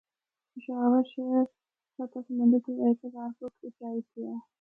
پشاور 0.53 1.03
شہر 1.13 1.45
سطح 1.95 2.19
سمندر 2.27 2.59
تو 2.65 2.71
ہک 2.81 2.97
ہزار 3.05 3.29
فٹ 3.37 3.51
اُچائی 3.65 4.01
تے 4.09 4.21
ہے۔ 4.31 4.35